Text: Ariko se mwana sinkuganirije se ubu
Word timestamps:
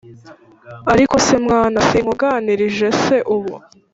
Ariko 0.93 1.15
se 1.25 1.35
mwana 1.45 1.77
sinkuganirije 1.87 2.87
se 3.03 3.15
ubu 3.35 3.55